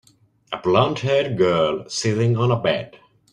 [0.51, 2.99] A blondhaired girl sitting on a bed